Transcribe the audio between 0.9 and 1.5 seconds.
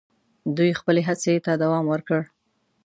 هڅي